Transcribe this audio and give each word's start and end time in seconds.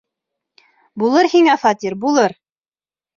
Булыр 1.03 1.29
һиңә 1.33 1.55
фатир, 1.65 1.97
булыр! 2.07 2.35